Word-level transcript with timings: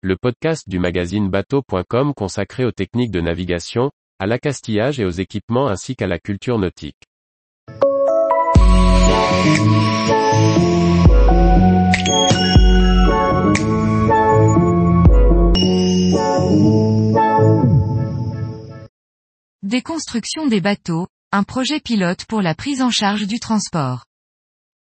le 0.00 0.16
podcast 0.16 0.68
du 0.68 0.78
magazine 0.78 1.28
bateau.com 1.28 2.14
consacré 2.14 2.64
aux 2.64 2.70
techniques 2.70 3.10
de 3.10 3.20
navigation, 3.20 3.90
à 4.20 4.26
l'accastillage 4.26 5.00
et 5.00 5.04
aux 5.04 5.10
équipements 5.10 5.66
ainsi 5.66 5.96
qu'à 5.96 6.06
la 6.06 6.20
culture 6.20 6.56
nautique. 6.56 7.02
Déconstruction 19.64 20.46
des 20.46 20.60
bateaux, 20.60 21.08
un 21.32 21.42
projet 21.42 21.80
pilote 21.80 22.24
pour 22.26 22.40
la 22.40 22.54
prise 22.54 22.82
en 22.82 22.90
charge 22.90 23.26
du 23.26 23.40
transport. 23.40 24.04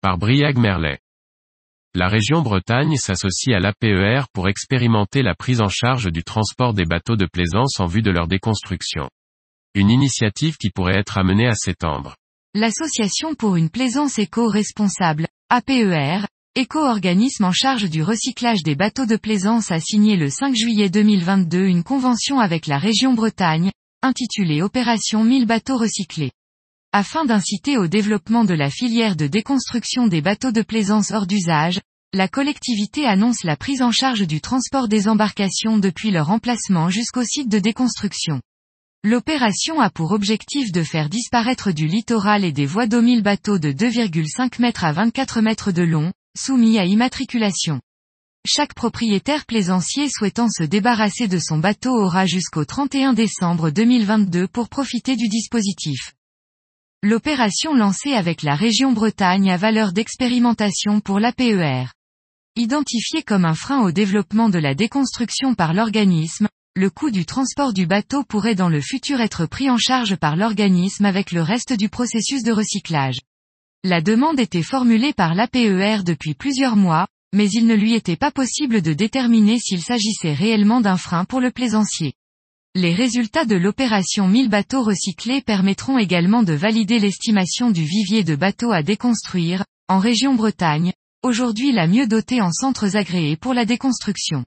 Par 0.02 0.20
Briag 0.20 0.60
Merlet. 0.60 1.00
La 2.00 2.10
région 2.10 2.44
Bretagne 2.44 2.96
s'associe 2.96 3.56
à 3.56 3.60
l'APER 3.60 4.26
pour 4.32 4.48
expérimenter 4.48 5.24
la 5.24 5.34
prise 5.34 5.62
en 5.62 5.68
charge 5.68 6.12
du 6.12 6.24
transport 6.24 6.76
des 6.76 6.86
bateaux 6.86 7.16
de 7.16 7.26
plaisance 7.26 7.80
en 7.80 7.88
vue 7.88 8.04
de 8.04 8.12
leur 8.12 8.28
déconstruction. 8.28 9.10
Une 9.74 9.90
initiative 9.90 10.58
qui 10.58 10.70
pourrait 10.70 11.00
être 11.00 11.18
amenée 11.18 11.48
à 11.48 11.56
s'étendre. 11.56 12.16
L'Association 12.54 13.34
pour 13.34 13.56
une 13.56 13.72
plaisance 13.72 14.20
éco-responsable, 14.20 15.26
APER, 15.50 16.28
éco-organisme 16.54 17.46
en 17.46 17.52
charge 17.52 17.90
du 17.90 18.04
recyclage 18.04 18.62
des 18.62 18.76
bateaux 18.76 19.08
de 19.08 19.18
plaisance 19.18 19.72
a 19.72 19.80
signé 19.80 20.18
le 20.18 20.30
5 20.30 20.56
juillet 20.56 20.92
2022 20.92 21.66
une 21.66 21.84
convention 21.84 22.40
avec 22.40 22.68
la 22.68 22.78
région 22.78 23.16
Bretagne, 23.16 23.72
intitulée 24.04 24.62
Opération 24.62 25.24
1000 25.24 25.48
bateaux 25.48 25.78
recyclés. 25.78 26.30
Afin 26.94 27.26
d'inciter 27.26 27.78
au 27.78 27.88
développement 27.88 28.46
de 28.46 28.54
la 28.54 28.70
filière 28.70 29.16
de 29.16 29.28
déconstruction 29.28 30.08
des 30.08 30.22
bateaux 30.22 30.54
de 30.54 30.62
plaisance 30.62 31.12
hors 31.12 31.28
d'usage, 31.28 31.82
la 32.14 32.30
collectivité 32.30 33.06
annonce 33.06 33.44
la 33.44 33.58
prise 33.58 33.82
en 33.82 33.92
charge 33.92 34.26
du 34.26 34.40
transport 34.40 34.88
des 34.88 35.10
embarcations 35.10 35.78
depuis 35.78 36.10
leur 36.10 36.32
emplacement 36.32 36.90
jusqu'au 36.90 37.24
site 37.24 37.50
de 37.50 37.60
déconstruction. 37.60 38.42
L'opération 39.04 39.82
a 39.82 39.90
pour 39.90 40.14
objectif 40.14 40.72
de 40.72 40.84
faire 40.84 41.10
disparaître 41.10 41.72
du 41.72 41.86
littoral 41.86 42.46
et 42.46 42.54
des 42.54 42.66
voies 42.66 42.88
d'eau 42.88 43.02
1000 43.02 43.24
bateaux 43.24 43.60
de 43.60 43.74
2,5 43.74 44.62
mètres 44.62 44.86
à 44.86 44.94
24 44.94 45.42
mètres 45.42 45.72
de 45.74 45.84
long, 45.84 46.14
soumis 46.38 46.80
à 46.80 46.86
immatriculation. 46.86 47.82
Chaque 48.46 48.74
propriétaire 48.74 49.46
plaisancier 49.46 50.10
souhaitant 50.10 50.50
se 50.50 50.64
débarrasser 50.64 51.28
de 51.28 51.40
son 51.40 51.58
bateau 51.58 51.92
aura 51.92 52.26
jusqu'au 52.26 52.64
31 52.64 53.14
décembre 53.14 53.70
2022 53.70 54.48
pour 54.48 54.70
profiter 54.70 55.18
du 55.18 55.28
dispositif. 55.28 56.14
L'opération 57.04 57.76
lancée 57.76 58.14
avec 58.14 58.44
la 58.44 58.56
région 58.56 58.94
Bretagne 58.94 59.52
a 59.52 59.58
valeur 59.58 59.92
d'expérimentation 59.92 61.02
pour 61.02 61.20
l'APER. 61.20 61.88
Identifié 62.60 63.22
comme 63.22 63.46
un 63.46 63.54
frein 63.54 63.84
au 63.84 63.92
développement 63.92 64.50
de 64.50 64.58
la 64.58 64.74
déconstruction 64.74 65.54
par 65.54 65.76
l'organisme, 65.76 66.48
le 66.76 66.90
coût 66.90 67.12
du 67.12 67.24
transport 67.24 67.72
du 67.72 67.86
bateau 67.86 68.24
pourrait 68.24 68.56
dans 68.56 68.68
le 68.68 68.82
futur 68.82 69.22
être 69.22 69.46
pris 69.46 69.70
en 69.70 69.78
charge 69.78 70.16
par 70.16 70.36
l'organisme 70.36 71.06
avec 71.06 71.32
le 71.32 71.44
reste 71.44 71.74
du 71.74 71.88
processus 71.88 72.42
de 72.42 72.52
recyclage. 72.52 73.20
La 73.84 74.02
demande 74.02 74.40
était 74.40 74.64
formulée 74.64 75.14
par 75.14 75.36
l'APER 75.36 76.00
depuis 76.04 76.34
plusieurs 76.34 76.76
mois, 76.76 77.06
mais 77.32 77.48
il 77.48 77.68
ne 77.68 77.76
lui 77.76 77.94
était 77.94 78.16
pas 78.16 78.32
possible 78.32 78.82
de 78.82 78.94
déterminer 78.94 79.60
s'il 79.60 79.84
s'agissait 79.84 80.34
réellement 80.34 80.82
d'un 80.82 80.98
frein 80.98 81.26
pour 81.26 81.42
le 81.42 81.52
plaisancier. 81.52 82.14
Les 82.74 82.96
résultats 82.96 83.46
de 83.46 83.56
l'opération 83.56 84.28
1000 84.28 84.50
bateaux 84.50 84.82
recyclés 84.82 85.44
permettront 85.44 86.00
également 86.00 86.42
de 86.42 86.54
valider 86.54 86.98
l'estimation 86.98 87.70
du 87.70 87.84
vivier 87.84 88.24
de 88.24 88.36
bateaux 88.36 88.72
à 88.72 88.82
déconstruire, 88.82 89.64
en 89.90 90.00
région 90.00 90.34
Bretagne, 90.34 90.94
aujourd'hui 91.28 91.72
la 91.72 91.88
mieux 91.88 92.08
dotée 92.08 92.42
en 92.42 92.52
centres 92.52 92.96
agréés 92.96 93.38
pour 93.38 93.54
la 93.54 93.66
déconstruction. 93.66 94.46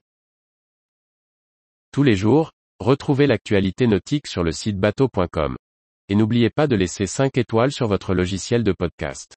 Tous 1.93 2.03
les 2.03 2.15
jours, 2.15 2.51
retrouvez 2.79 3.27
l'actualité 3.27 3.87
nautique 3.87 4.27
sur 4.27 4.43
le 4.43 4.51
site 4.51 4.77
bateau.com. 4.77 5.55
Et 6.09 6.15
n'oubliez 6.15 6.49
pas 6.49 6.67
de 6.67 6.75
laisser 6.75 7.05
5 7.05 7.37
étoiles 7.37 7.71
sur 7.71 7.87
votre 7.87 8.13
logiciel 8.13 8.63
de 8.63 8.73
podcast. 8.73 9.35